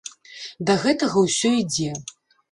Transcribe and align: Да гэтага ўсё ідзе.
Да 0.69 0.73
гэтага 0.85 1.23
ўсё 1.25 1.51
ідзе. 1.59 1.91